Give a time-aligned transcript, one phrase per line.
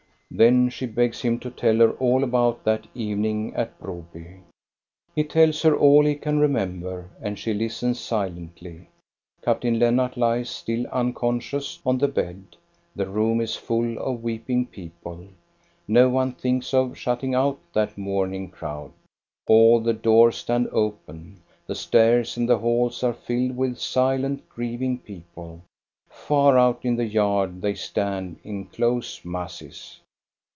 [0.33, 4.37] Then she begs him to tell her all about that even ing at Broby.
[5.13, 8.87] He tells her all he can remember, and she listens silently.
[9.41, 12.45] Captain Lennart lies still unconscious on the bed.
[12.95, 15.25] The room is full of weeping people;
[15.85, 18.93] no one thinks of shutting out that mourning crowd.
[19.47, 24.97] All the doors stand open, the stairs and the halls are filled with silent, grieving
[24.99, 25.59] people;
[26.07, 29.99] far out in the yard they stand in close masses.